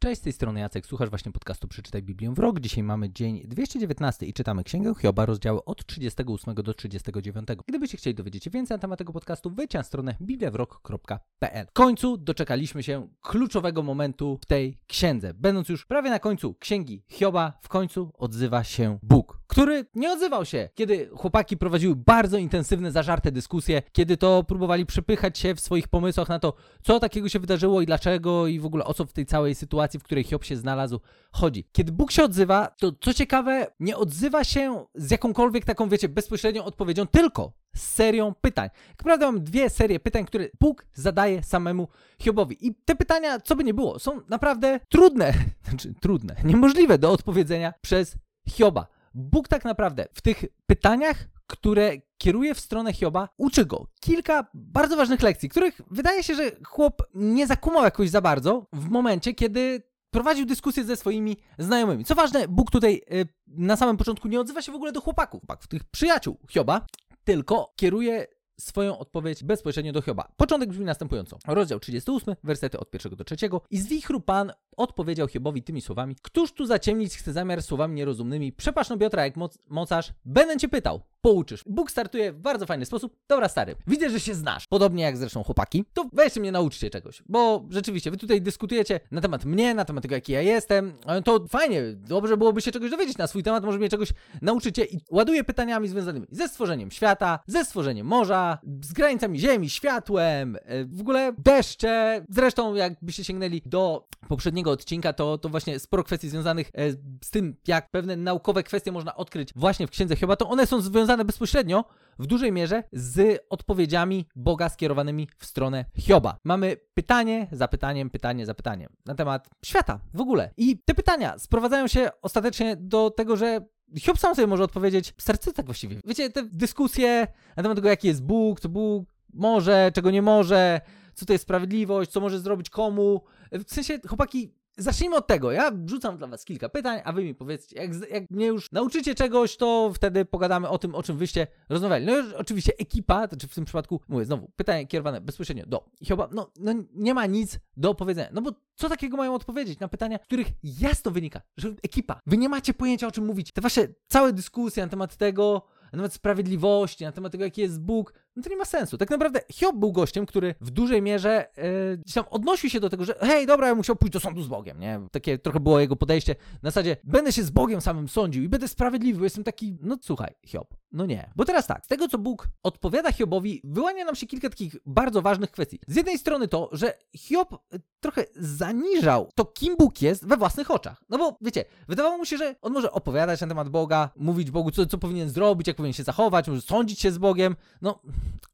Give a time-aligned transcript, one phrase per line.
[0.00, 2.60] Cześć, z tej strony Jacek, słuchasz właśnie podcastu Przeczytaj Biblię w rok.
[2.60, 7.48] Dzisiaj mamy dzień 219 i czytamy Księgę Hioba, rozdziały od 38 do 39.
[7.66, 11.66] Gdybyście chcieli dowiedzieć się więcej na temat tego podcastu, wejdźcie na stronę bibliawrok.pl.
[11.66, 15.34] W końcu doczekaliśmy się kluczowego momentu w tej księdze.
[15.34, 20.44] Będąc już prawie na końcu Księgi Hioba, w końcu odzywa się Bóg, który nie odzywał
[20.44, 25.88] się, kiedy chłopaki prowadziły bardzo intensywne, zażarte dyskusje, kiedy to próbowali przepychać się w swoich
[25.88, 29.12] pomysłach na to, co takiego się wydarzyło i dlaczego i w ogóle o co w
[29.12, 31.00] tej całej sytuacji w której Hiob się znalazł,
[31.32, 31.68] chodzi.
[31.72, 36.64] Kiedy Bóg się odzywa, to co ciekawe, nie odzywa się z jakąkolwiek taką, wiecie, bezpośrednią
[36.64, 38.68] odpowiedzią, tylko z serią pytań.
[38.88, 41.88] Jak prawda mam dwie serie pytań, które Bóg zadaje samemu
[42.20, 42.66] Hiobowi.
[42.66, 45.32] I te pytania, co by nie było, są naprawdę trudne,
[45.68, 48.16] znaczy trudne, niemożliwe do odpowiedzenia przez
[48.48, 48.97] Hioba.
[49.14, 54.96] Bóg tak naprawdę w tych pytaniach, które kieruje w stronę Hioba, uczy go kilka bardzo
[54.96, 59.82] ważnych lekcji, których wydaje się, że chłop nie zakumał jakoś za bardzo w momencie, kiedy
[60.10, 62.04] prowadził dyskusję ze swoimi znajomymi.
[62.04, 65.40] Co ważne, Bóg tutaj y, na samym początku nie odzywa się w ogóle do chłopaków,
[65.68, 66.86] tych przyjaciół Hioba,
[67.24, 68.26] tylko kieruje
[68.60, 70.28] swoją odpowiedź bezpośrednio do Hioba.
[70.36, 71.38] Początek brzmi następująco.
[71.46, 73.60] Rozdział 38, wersety od pierwszego do trzeciego.
[73.70, 76.16] I z wichru Pan odpowiedział Hiobowi tymi słowami.
[76.22, 78.52] Któż tu zaciemnić chce zamiar słowami nierozumnymi?
[78.52, 80.12] Przepasz no Biotra jak moc, mocarz.
[80.24, 81.64] Będę cię pytał pouczysz.
[81.66, 83.16] Bóg startuje w bardzo fajny sposób.
[83.28, 84.66] Dobra, stary, widzę, że się znasz.
[84.66, 85.84] Podobnie jak zresztą chłopaki.
[85.92, 87.22] To weźcie mnie, nauczcie czegoś.
[87.28, 90.92] Bo rzeczywiście, wy tutaj dyskutujecie na temat mnie, na temat tego, jaki ja jestem.
[91.24, 94.08] To fajnie, dobrze byłoby się czegoś dowiedzieć na swój temat, może mnie czegoś
[94.42, 94.84] nauczycie.
[94.84, 100.84] I ładuję pytaniami związanymi ze stworzeniem świata, ze stworzeniem morza, z granicami ziemi, światłem, e,
[100.84, 102.24] w ogóle deszcze.
[102.28, 106.92] Zresztą, jakbyście sięgnęli do poprzedniego odcinka, to, to właśnie sporo kwestii związanych e,
[107.24, 110.80] z tym, jak pewne naukowe kwestie można odkryć właśnie w Księdze Hioba, to one są
[110.80, 111.84] związane związane bezpośrednio
[112.18, 116.36] w dużej mierze z odpowiedziami Boga skierowanymi w stronę Hioba.
[116.44, 120.50] Mamy pytanie za pytaniem, pytanie za pytaniem na temat świata w ogóle.
[120.56, 123.60] I te pytania sprowadzają się ostatecznie do tego, że
[123.98, 126.00] Hiob sam sobie może odpowiedzieć, serce tak właściwie.
[126.04, 130.80] Wiecie, te dyskusje na temat tego, jaki jest Bóg, co Bóg może, czego nie może,
[131.14, 133.22] co to jest sprawiedliwość, co może zrobić komu.
[133.52, 135.52] W sensie, chłopaki, Zacznijmy od tego.
[135.52, 139.14] Ja rzucam dla Was kilka pytań, a Wy mi powiedzcie, jak, jak mnie już nauczycie
[139.14, 142.06] czegoś, to wtedy pogadamy o tym, o czym Wyście rozmawiali.
[142.06, 145.84] No już oczywiście ekipa, czy znaczy w tym przypadku, mówię znowu, pytanie kierowane bezpośrednio do
[146.02, 148.30] Hioba, no, no nie ma nic do opowiedzenia.
[148.32, 152.48] No bo co takiego mają odpowiedzieć na pytania, których jasno wynika, że ekipa, Wy nie
[152.48, 153.52] macie pojęcia o czym mówić.
[153.52, 157.80] Te Wasze całe dyskusje na temat tego, na temat sprawiedliwości, na temat tego, jaki jest
[157.80, 158.98] Bóg, no to nie ma sensu.
[158.98, 163.04] Tak naprawdę Hiob był gościem, który w dużej mierze yy, tam odnosił się do tego,
[163.04, 165.00] że hej, dobra, ja musiał pójść do sądu z Bogiem, nie?
[165.10, 166.34] Takie trochę było jego podejście.
[166.62, 169.96] Na zasadzie, będę się z Bogiem samym sądził i będę sprawiedliwy, bo jestem taki, no
[170.02, 171.30] słuchaj, Hiob, no nie.
[171.36, 175.22] Bo teraz tak, z tego co Bóg odpowiada Hiobowi, wyłania nam się kilka takich bardzo
[175.22, 175.80] ważnych kwestii.
[175.86, 180.70] Z jednej strony to, że Hiob y, trochę zaniżał to, kim Bóg jest we własnych
[180.70, 181.02] oczach.
[181.08, 184.70] No bo wiecie, wydawało mu się, że on może opowiadać na temat Boga, mówić Bogu,
[184.70, 187.56] co, co powinien zrobić, jak powinien się zachować, może sądzić się z Bogiem.
[187.82, 188.00] No,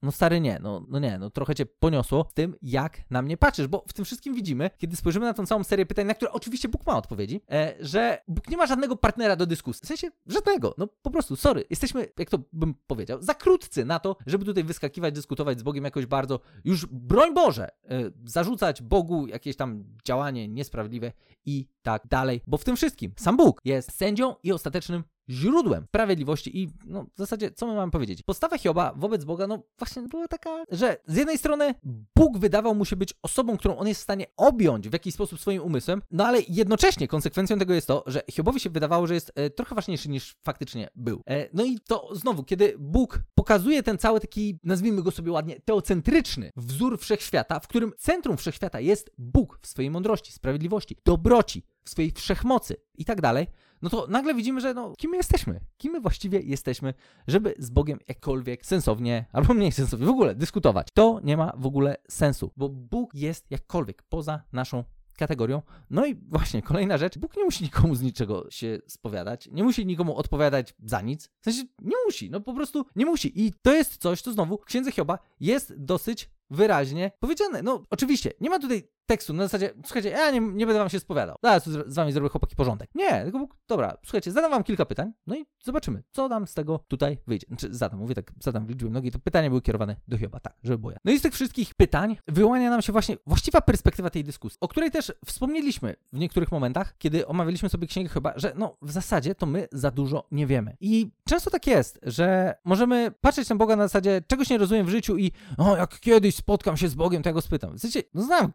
[0.02, 3.36] no stary nie, no, no nie, no trochę cię poniosło w tym, jak na mnie
[3.36, 6.32] patrzysz, bo w tym wszystkim widzimy, kiedy spojrzymy na tą całą serię pytań, na które
[6.32, 9.80] oczywiście Bóg ma odpowiedzi, e, że Bóg nie ma żadnego partnera do dyskusji.
[9.84, 13.98] W sensie żadnego, no po prostu, sorry, jesteśmy, jak to bym powiedział, za krótcy na
[13.98, 19.26] to, żeby tutaj wyskakiwać, dyskutować z Bogiem jakoś bardzo, już broń Boże, e, zarzucać Bogu
[19.26, 21.12] jakieś tam działanie niesprawiedliwe
[21.46, 26.62] i tak dalej, bo w tym wszystkim sam Bóg jest sędzią i ostatecznym źródłem sprawiedliwości
[26.62, 28.22] i no, w zasadzie, co my mamy powiedzieć?
[28.22, 31.74] Postawa Hioba wobec Boga, no właśnie była taka, że z jednej strony
[32.16, 35.40] Bóg wydawał mu się być osobą, którą on jest w stanie objąć w jakiś sposób
[35.40, 39.32] swoim umysłem, no ale jednocześnie konsekwencją tego jest to, że Hiobowi się wydawało, że jest
[39.34, 41.22] e, trochę ważniejszy niż faktycznie był.
[41.26, 45.60] E, no i to znowu, kiedy Bóg pokazuje ten cały taki, nazwijmy go sobie ładnie,
[45.64, 51.90] teocentryczny wzór wszechświata, w którym centrum wszechświata jest Bóg w swojej mądrości, sprawiedliwości, dobroci, w
[51.90, 53.46] swojej wszechmocy i tak dalej,
[53.84, 55.60] no to nagle widzimy, że no, kim my jesteśmy?
[55.76, 56.94] Kim my właściwie jesteśmy,
[57.26, 60.88] żeby z Bogiem jakkolwiek sensownie, albo mniej sensownie, w ogóle dyskutować.
[60.94, 64.84] To nie ma w ogóle sensu, bo Bóg jest jakkolwiek poza naszą
[65.18, 65.62] kategorią.
[65.90, 69.86] No i właśnie kolejna rzecz, Bóg nie musi nikomu z niczego się spowiadać, nie musi
[69.86, 71.30] nikomu odpowiadać za nic.
[71.40, 73.46] W sensie nie musi, no po prostu nie musi.
[73.46, 77.62] I to jest coś, co znowu w księdze Hioba jest dosyć wyraźnie powiedziane.
[77.62, 81.00] No, oczywiście, nie ma tutaj tekstu na zasadzie, słuchajcie, ja nie, nie będę wam się
[81.00, 81.36] spowiadał.
[81.42, 82.90] Zaraz z wami zrobię chłopaki porządek.
[82.94, 86.78] Nie, tylko dobra, słuchajcie, zadam wam kilka pytań, no i zobaczymy, co nam z tego
[86.88, 87.46] tutaj wyjdzie.
[87.48, 90.54] Znaczy, zadam, mówię tak, zadam w liczbie nogi, to pytania były kierowane do Hioba, tak,
[90.62, 90.98] żeby było ja.
[91.04, 94.68] No i z tych wszystkich pytań wyłania nam się właśnie właściwa perspektywa tej dyskusji, o
[94.68, 99.34] której też wspomnieliśmy w niektórych momentach, kiedy omawialiśmy sobie księgę chyba, że no w zasadzie
[99.34, 100.76] to my za dużo nie wiemy.
[100.80, 104.90] I często tak jest, że możemy patrzeć na Boga na zasadzie, czegoś nie rozumiem w
[104.90, 107.78] życiu i o, jak kiedyś spotkam się z Bogiem, to ja go spytam.
[107.78, 108.52] Sensie, no znam,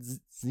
[0.00, 0.44] z, z,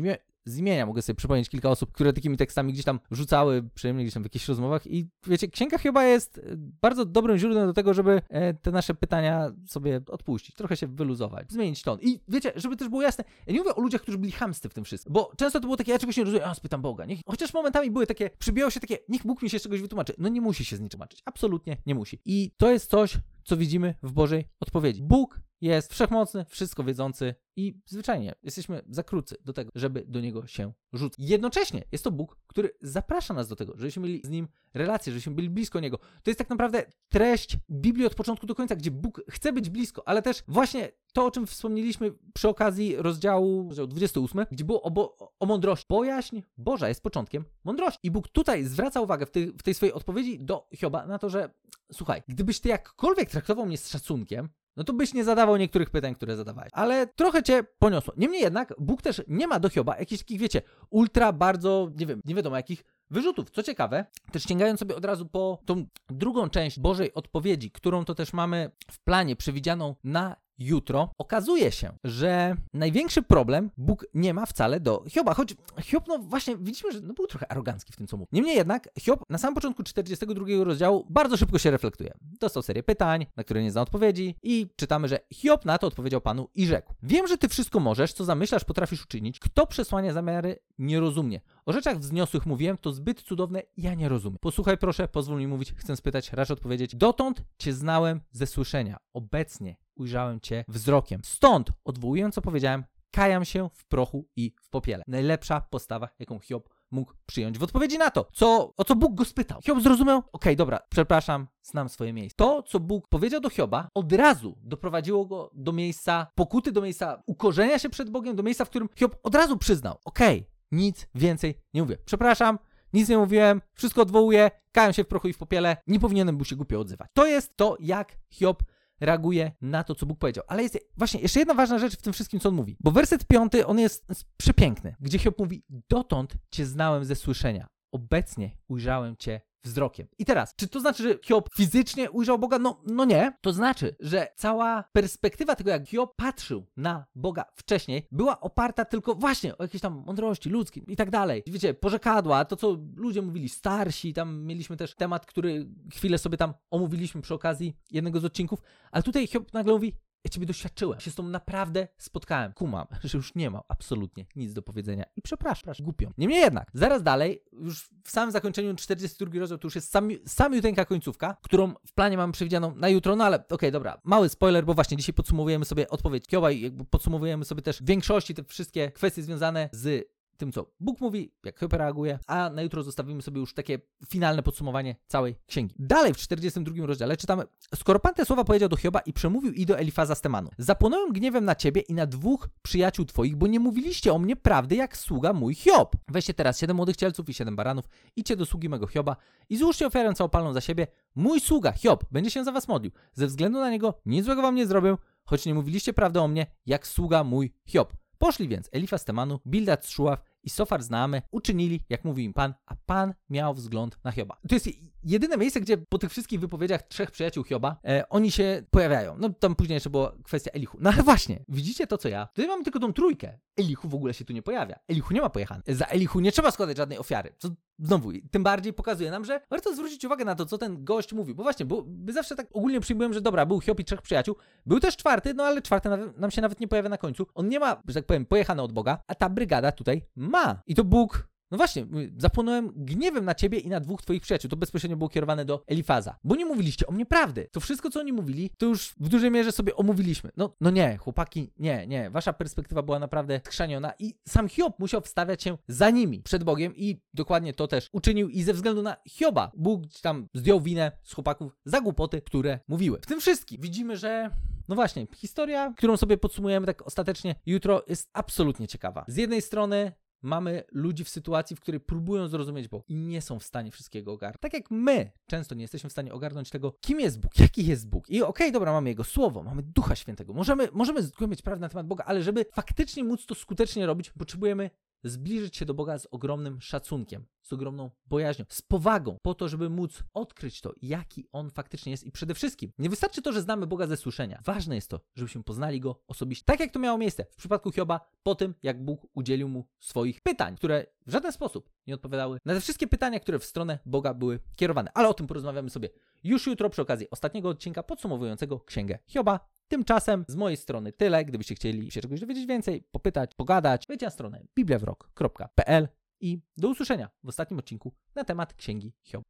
[0.48, 4.14] z imienia mogę sobie przypomnieć kilka osób, które takimi tekstami gdzieś tam rzucały przyjemnie gdzieś
[4.14, 7.94] tam w jakichś rozmowach i wiecie, Księga Hioba jest e, bardzo dobrym źródłem do tego,
[7.94, 12.00] żeby e, te nasze pytania sobie odpuścić, trochę się wyluzować, zmienić ton.
[12.02, 14.74] I wiecie, żeby też było jasne, ja nie mówię o ludziach, którzy byli chamsty w
[14.74, 17.20] tym wszystkim, bo często to było takie, ja czegoś nie rozumiem, a spytam Boga, niech,
[17.28, 20.14] chociaż momentami były takie, przybijało się takie, niech Bóg mi się z czegoś wytłumaczy.
[20.18, 22.20] No nie musi się z niczym tłumaczyć, absolutnie nie musi.
[22.26, 25.04] I to jest coś, co widzimy w Bożej odpowiedzi.
[25.04, 30.48] Bóg jest wszechmocny, wszystko wiedzący i zwyczajnie jesteśmy za krótcy do tego, żeby do niego
[30.48, 31.30] się rzucić.
[31.30, 35.34] Jednocześnie jest to Bóg, który zaprasza nas do tego, żebyśmy mieli z nim relacje, żebyśmy
[35.34, 35.98] byli blisko niego.
[35.98, 40.08] To jest tak naprawdę treść Biblii od początku do końca, gdzie Bóg chce być blisko,
[40.08, 45.18] ale też właśnie to, o czym wspomnieliśmy przy okazji rozdziału, rozdziału 28, gdzie było o,
[45.40, 45.86] o mądrości.
[45.90, 48.00] Bojaźń Boża jest początkiem mądrości.
[48.04, 51.30] I Bóg tutaj zwraca uwagę w tej, w tej swojej odpowiedzi do Hioba na to,
[51.30, 51.50] że
[51.92, 56.16] słuchaj, gdybyś ty jakkolwiek traktował mnie z szacunkiem, no to byś nie zadawał niektórych pytań,
[56.16, 56.70] które zadawałeś.
[56.74, 58.14] Ale trochę cię poniosło.
[58.18, 62.22] Niemniej jednak, Bóg też nie ma do Hioba jakichś takich, wiecie, ultra bardzo, nie wiem,
[62.26, 63.50] nie wiadomo jakich wyrzutów.
[63.50, 68.16] Co ciekawe, też sięgając sobie od razu po tą drugą część Bożej odpowiedzi, którą to
[68.16, 74.46] też mamy w planie przewidzianą na jutro, okazuje się, że największy problem Bóg nie ma
[74.46, 75.34] wcale do Hioba.
[75.34, 78.28] Choć Hiob, no właśnie, widzimy, że no, był trochę arogancki w tym, co mówił.
[78.32, 82.14] Niemniej jednak, Hiob na samym początku 42 rozdziału bardzo szybko się reflektuje.
[82.22, 86.22] Dostał serię pytań, na które nie zna odpowiedzi i czytamy, że Hiob na to odpowiedział
[86.22, 86.94] Panu i rzekł.
[87.04, 89.40] Wiem, że Ty wszystko możesz, co zamyślasz, potrafisz uczynić.
[89.40, 91.42] Kto przesłania zamiary, nie rozumie.
[91.66, 94.38] O rzeczach wzniosłych mówiłem, to zbyt cudowne, ja nie rozumiem.
[94.42, 96.96] Posłuchaj proszę, pozwól mi mówić, chcę spytać, racz odpowiedzieć.
[96.96, 98.98] Dotąd Cię znałem ze słyszenia.
[99.14, 101.22] Obecnie ujrzałem Cię wzrokiem.
[101.24, 105.04] Stąd, odwołując co powiedziałem, kajam się w prochu i w popiele.
[105.08, 109.26] Najlepsza postawa, jaką Hiob mógł przyjąć w odpowiedzi na to, co, o co Bóg go
[109.26, 109.62] spytał.
[109.62, 112.36] Hiob zrozumiał, okej, okay, dobra, przepraszam, znam swoje miejsce.
[112.36, 117.24] To, co Bóg powiedział do Hioba, od razu doprowadziło go do miejsca pokuty, do miejsca
[117.26, 121.08] ukorzenia się przed Bogiem, do miejsca, w którym Hiob od razu przyznał, okej, okay, nic
[121.16, 121.98] więcej nie mówię.
[122.06, 122.60] Przepraszam,
[122.94, 126.46] nic nie mówiłem, wszystko odwołuję, kajam się w prochu i w popiele, nie powinienem był
[126.46, 127.10] się głupio odzywać.
[127.14, 128.64] To jest to, jak Hiob
[129.00, 130.44] reaguje na to, co Bóg powiedział.
[130.48, 132.78] Ale jest właśnie jeszcze jedna ważna rzecz w tym wszystkim, co on mówi.
[132.80, 134.06] Bo werset piąty, on jest,
[134.38, 140.08] przepiękny, gdzie Hiob mówi, dotąd cię znałem ze słyszenia, obecnie ujrzałem cię wzrokiem.
[140.20, 142.60] I teraz, czy to znaczy, że Hiob fizycznie ujrzał Boga?
[142.60, 143.34] No, no nie.
[143.42, 149.16] To znaczy, że cała perspektywa tego, jak Hiob patrzył na Boga wcześniej, była oparta tylko
[149.16, 151.44] właśnie o jakieś tam mądrości ludzkim i tak dalej.
[151.48, 156.54] Wiecie, porzekadła, to co ludzie mówili, starsi, tam mieliśmy też temat, który chwilę sobie tam
[156.72, 158.62] omówiliśmy przy okazji jednego z odcinków,
[158.92, 159.94] ale tutaj Hiob nagle mówi,
[160.28, 161.00] ja ciebie doświadczyłem.
[161.00, 162.54] Się z tą naprawdę spotkałem.
[162.54, 165.04] Kumam, że już nie mam absolutnie nic do powiedzenia.
[165.16, 166.12] I przepraszam, głupią.
[166.18, 170.86] Niemniej jednak, zaraz dalej, już w samym zakończeniu 42 rozdział, to już jest sam, samiuteńka
[170.86, 174.66] końcówka, którą w planie mamy przewidzianą na jutro, no ale okej, okay, dobra, mały spoiler,
[174.66, 178.44] bo właśnie dzisiaj podsumowujemy sobie odpowiedź Kiowa i jakby podsumowujemy sobie też w większości te
[178.44, 183.22] wszystkie kwestie związane z tym, co Bóg mówi, jak Hyper reaguje, a na jutro zostawimy
[183.22, 185.76] sobie już takie finalne podsumowanie całej księgi.
[185.80, 187.44] Dalej w 42 rozdziale czytamy,
[187.76, 190.50] skoro Pan te słowa powiedział do Hioba i przemówił i do Elifaza z Temanu.
[190.58, 194.76] Zapłonąłem gniewem na ciebie i na dwóch przyjaciół twoich, bo nie mówiliście o mnie prawdy
[194.76, 195.96] jak sługa mój Hiob.
[196.08, 197.86] Weźcie teraz siedem młodych cielców i siedem baranów,
[198.16, 199.16] idźcie do sługi mego Hioba
[199.50, 200.88] i złóżcie ofiarę całopalną za siebie.
[201.16, 202.92] Mój sługa Hiob będzie się za was modlił.
[203.14, 206.46] Ze względu na niego nic złego wam nie zrobię, choć nie mówiliście prawdę o mnie
[206.66, 207.94] jak sługa mój Hiob.
[208.18, 212.54] Poszli więc Elifas Temanu, Bildad z Szuław i Sofar znamy, uczynili, jak mówił im Pan,
[212.66, 214.38] a Pan miał wzgląd na Hioba.
[214.50, 214.70] To jest
[215.04, 219.16] jedyne miejsce, gdzie po tych wszystkich wypowiedziach trzech przyjaciół Hioba, e, oni się pojawiają.
[219.18, 220.78] No tam później jeszcze była kwestia Elichu.
[220.82, 222.26] No ale właśnie, widzicie to, co ja?
[222.26, 223.40] Tutaj mamy tylko tą trójkę.
[223.58, 224.80] Elichu w ogóle się tu nie pojawia.
[224.88, 225.64] Elichu nie ma pojechany.
[225.68, 227.34] Za Elichu nie trzeba składać żadnej ofiary.
[227.38, 231.14] Co znowu, tym bardziej pokazuje nam, że warto zwrócić uwagę na to, co ten gość
[231.14, 231.36] mówił.
[231.36, 234.36] Bo właśnie, bo zawsze tak ogólnie przyjmujemy, że dobra, był Hiob i trzech przyjaciół.
[234.66, 237.28] Był też czwarty, no ale czwarty nam się nawet nie pojawia na końcu.
[237.36, 240.62] On nie ma, że tak powiem, pojechany od Boga, a ta brygada tutaj ma.
[240.68, 241.86] I to Bóg no właśnie,
[242.18, 244.50] zapłonąłem gniewem na ciebie i na dwóch twoich przyjaciół.
[244.50, 246.18] To bezpośrednio było kierowane do Elifaza.
[246.24, 247.50] Bo nie mówiliście o mnie prawdy.
[247.52, 250.32] To wszystko, co oni mówili, to już w dużej mierze sobie omówiliśmy.
[250.38, 252.10] No, no nie, chłopaki, nie, nie.
[252.10, 256.76] Wasza perspektywa była naprawdę chrzaniona i sam Hiob musiał wstawiać się za nimi, przed Bogiem
[256.76, 261.14] i dokładnie to też uczynił i ze względu na Hioba Bóg tam zdjął winę z
[261.14, 263.00] chłopaków za głupoty, które mówiły.
[263.02, 264.32] W tym wszystkim widzimy, że
[264.68, 269.06] no właśnie, historia, którą sobie podsumujemy tak ostatecznie jutro, jest absolutnie ciekawa.
[269.08, 273.40] Z jednej strony mamy ludzi w sytuacji, w której próbują zrozumieć Bóg i nie są
[273.40, 274.42] w stanie wszystkiego ogarnąć.
[274.42, 277.90] Tak jak my często nie jesteśmy w stanie ogarnąć tego, kim jest Bóg, jaki jest
[277.90, 278.10] Bóg.
[278.10, 281.70] I okej, okay, dobra, mamy Jego Słowo, mamy Ducha Świętego, możemy, możemy zgłębiać prawdę na
[281.70, 284.70] temat Boga, ale żeby faktycznie móc to skutecznie robić, potrzebujemy
[285.04, 289.70] zbliżyć się do Boga z ogromnym szacunkiem, z ogromną bojaźnią, z powagą, po to, żeby
[289.70, 293.68] móc odkryć to, jaki On faktycznie jest i przede wszystkim nie wystarczy to, że znamy
[293.68, 294.42] Boga ze słyszenia.
[294.46, 298.12] Ważne jest to, żebyśmy poznali Go osobiście, tak jak to miało miejsce w przypadku Hioba,
[298.24, 302.54] po tym, jak Bóg udzielił mu swoich pytań, które w żaden sposób nie odpowiadały na
[302.54, 304.92] te wszystkie pytania, które w stronę Boga były kierowane.
[304.94, 305.90] Ale o tym porozmawiamy sobie
[306.24, 309.40] już jutro przy okazji ostatniego odcinka podsumowującego Księgę Hioba.
[309.68, 311.26] Tymczasem z mojej strony tyle.
[311.26, 315.88] Gdybyście chcieli się czegoś dowiedzieć więcej, popytać, pogadać, wejdźcie na stronę bibliawrok.pl
[316.22, 319.26] i do usłyszenia w ostatnim odcinku na temat Księgi Hioba.